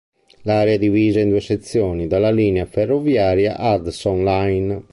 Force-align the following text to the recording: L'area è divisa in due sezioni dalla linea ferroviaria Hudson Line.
L'area 0.45 0.73
è 0.73 0.77
divisa 0.79 1.19
in 1.19 1.29
due 1.29 1.41
sezioni 1.41 2.07
dalla 2.07 2.31
linea 2.31 2.65
ferroviaria 2.65 3.55
Hudson 3.59 4.23
Line. 4.23 4.83